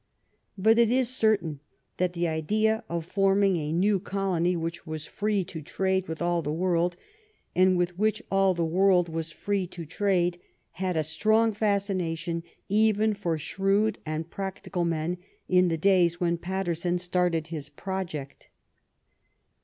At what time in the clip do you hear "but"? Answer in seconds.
0.57-0.79